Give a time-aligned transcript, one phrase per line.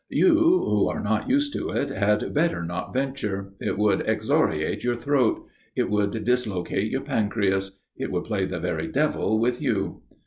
[0.09, 3.53] You, who are not used to it, had better not venture.
[3.61, 5.45] It would excoriate your throat.
[5.75, 7.83] It would dislocate your pancreas.
[7.95, 10.01] It would play the very devil with you.